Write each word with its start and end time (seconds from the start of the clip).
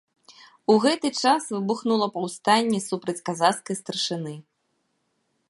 У 0.73 0.77
гэты 0.85 1.11
час 1.23 1.43
выбухнула 1.55 2.07
паўстанне 2.15 2.79
супраць 2.89 3.19
казацкай 3.31 3.75
старшыны. 3.83 4.33